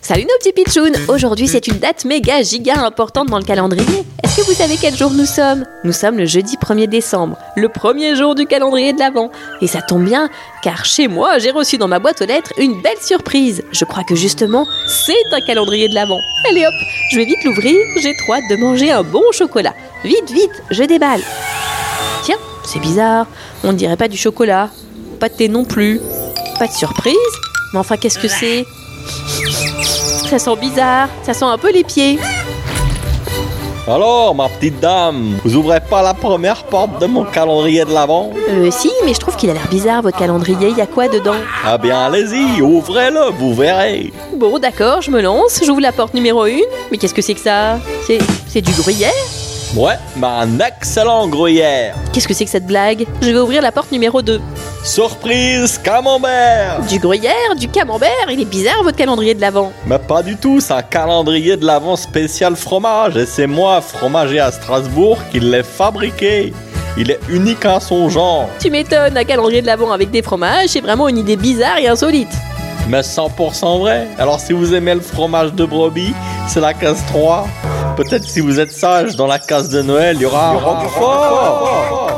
Salut 0.00 0.22
nos 0.22 0.38
petits 0.38 0.52
pitchouns 0.54 0.92
Aujourd'hui 1.08 1.46
c'est 1.46 1.66
une 1.66 1.78
date 1.78 2.06
méga 2.06 2.42
giga 2.42 2.82
importante 2.82 3.28
dans 3.28 3.36
le 3.36 3.44
calendrier. 3.44 4.04
Est-ce 4.24 4.36
que 4.38 4.46
vous 4.46 4.54
savez 4.54 4.76
quel 4.80 4.96
jour 4.96 5.10
nous 5.10 5.26
sommes? 5.26 5.66
Nous 5.84 5.92
sommes 5.92 6.16
le 6.16 6.24
jeudi 6.24 6.56
1er 6.56 6.86
décembre, 6.86 7.36
le 7.54 7.68
premier 7.68 8.16
jour 8.16 8.34
du 8.34 8.46
calendrier 8.46 8.94
de 8.94 8.98
l'Avent. 8.98 9.30
Et 9.60 9.66
ça 9.66 9.82
tombe 9.82 10.04
bien, 10.04 10.30
car 10.62 10.86
chez 10.86 11.06
moi 11.06 11.38
j'ai 11.38 11.50
reçu 11.50 11.76
dans 11.76 11.88
ma 11.88 11.98
boîte 11.98 12.22
aux 12.22 12.26
lettres 12.26 12.52
une 12.56 12.80
belle 12.80 13.00
surprise. 13.02 13.62
Je 13.72 13.84
crois 13.84 14.04
que 14.04 14.14
justement 14.14 14.66
c'est 14.86 15.12
un 15.32 15.40
calendrier 15.42 15.90
de 15.90 15.94
l'Avent. 15.94 16.20
Allez 16.48 16.64
hop, 16.64 16.74
je 17.10 17.18
vais 17.18 17.26
vite 17.26 17.44
l'ouvrir, 17.44 17.76
j'ai 18.00 18.16
trop 18.16 18.34
hâte 18.34 18.48
de 18.48 18.56
manger 18.56 18.90
un 18.90 19.02
bon 19.02 19.24
chocolat. 19.32 19.74
Vite, 20.02 20.30
vite, 20.30 20.62
je 20.70 20.84
déballe. 20.84 21.20
Tiens, 22.22 22.38
c'est 22.64 22.80
bizarre, 22.80 23.26
on 23.64 23.72
ne 23.72 23.76
dirait 23.76 23.98
pas 23.98 24.08
du 24.08 24.16
chocolat. 24.16 24.70
Pas 25.20 25.28
de 25.28 25.34
thé 25.34 25.48
non 25.48 25.64
plus. 25.64 26.00
Pas 26.58 26.66
de 26.66 26.72
surprise 26.72 27.14
Mais 27.72 27.78
enfin 27.78 27.96
qu'est-ce 27.96 28.18
que 28.18 28.28
c'est? 28.28 28.66
Ça 30.28 30.38
sent 30.38 30.56
bizarre, 30.60 31.08
ça 31.22 31.32
sent 31.32 31.44
un 31.44 31.58
peu 31.58 31.72
les 31.72 31.84
pieds. 31.84 32.18
Alors, 33.86 34.34
ma 34.34 34.50
petite 34.50 34.80
dame, 34.80 35.38
vous 35.42 35.56
ouvrez 35.56 35.80
pas 35.80 36.02
la 36.02 36.12
première 36.12 36.64
porte 36.64 37.00
de 37.00 37.06
mon 37.06 37.24
calendrier 37.24 37.86
de 37.86 37.92
l'avant? 37.94 38.32
Euh, 38.50 38.70
si, 38.70 38.90
mais 39.06 39.14
je 39.14 39.18
trouve 39.18 39.34
qu'il 39.36 39.48
a 39.48 39.54
l'air 39.54 39.66
bizarre 39.70 40.02
votre 40.02 40.18
calendrier, 40.18 40.68
il 40.68 40.76
y 40.76 40.82
a 40.82 40.86
quoi 40.86 41.08
dedans? 41.08 41.36
Ah 41.64 41.78
bien, 41.78 41.98
allez-y, 41.98 42.60
ouvrez-le, 42.60 43.30
vous 43.38 43.54
verrez. 43.54 44.12
Bon, 44.36 44.58
d'accord, 44.58 45.00
je 45.00 45.10
me 45.10 45.22
lance, 45.22 45.60
j'ouvre 45.64 45.80
la 45.80 45.92
porte 45.92 46.12
numéro 46.12 46.42
1. 46.42 46.50
Mais 46.90 46.98
qu'est-ce 46.98 47.14
que 47.14 47.22
c'est 47.22 47.32
que 47.32 47.40
ça? 47.40 47.78
C'est. 48.06 48.18
C'est 48.46 48.60
du 48.60 48.72
gruyère? 48.72 49.10
Ouais, 49.74 49.94
mais 50.16 50.26
un 50.26 50.58
excellent 50.60 51.26
gruyère. 51.26 51.94
Qu'est-ce 52.12 52.28
que 52.28 52.34
c'est 52.34 52.44
que 52.44 52.50
cette 52.50 52.66
blague? 52.66 53.06
Je 53.22 53.30
vais 53.30 53.38
ouvrir 53.38 53.62
la 53.62 53.72
porte 53.72 53.90
numéro 53.90 54.20
2. 54.20 54.38
Surprise, 54.92 55.76
camembert 55.84 56.80
Du 56.88 56.98
gruyère, 56.98 57.54
du 57.58 57.68
camembert, 57.68 58.08
il 58.30 58.40
est 58.40 58.46
bizarre 58.46 58.82
votre 58.82 58.96
calendrier 58.96 59.34
de 59.34 59.40
l'avant. 59.42 59.70
Mais 59.86 59.98
pas 59.98 60.22
du 60.22 60.34
tout, 60.38 60.60
c'est 60.60 60.72
un 60.72 60.80
calendrier 60.80 61.58
de 61.58 61.66
l'avant 61.66 61.94
spécial 61.94 62.56
fromage 62.56 63.14
et 63.18 63.26
c'est 63.26 63.46
moi, 63.46 63.82
fromager 63.82 64.40
à 64.40 64.50
Strasbourg, 64.50 65.18
qui 65.30 65.40
l'ai 65.40 65.62
fabriqué. 65.62 66.54
Il 66.96 67.10
est 67.10 67.20
unique 67.28 67.66
en 67.66 67.80
son 67.80 68.08
genre, 68.08 68.48
Tu 68.60 68.70
m'étonnes, 68.70 69.14
un 69.14 69.24
calendrier 69.24 69.60
de 69.60 69.66
l'avant 69.66 69.92
avec 69.92 70.10
des 70.10 70.22
fromages, 70.22 70.68
c'est 70.70 70.80
vraiment 70.80 71.06
une 71.08 71.18
idée 71.18 71.36
bizarre 71.36 71.76
et 71.76 71.86
insolite. 71.86 72.32
mais 72.88 73.02
100% 73.02 73.80
vrai. 73.80 74.08
Alors 74.18 74.40
si 74.40 74.54
vous 74.54 74.72
aimez 74.74 74.94
le 74.94 75.02
fromage 75.02 75.52
de 75.52 75.66
brebis, 75.66 76.14
c'est 76.48 76.60
la 76.60 76.72
case 76.72 77.04
3. 77.08 77.46
Peut-être 77.94 78.24
si 78.24 78.40
vous 78.40 78.58
êtes 78.58 78.72
sage, 78.72 79.16
dans 79.16 79.26
la 79.26 79.38
case 79.38 79.68
de 79.68 79.82
Noël, 79.82 80.16
il 80.16 80.22
y 80.22 80.24
aura 80.24 80.48
un 80.48 80.56
roquefort. 80.56 82.17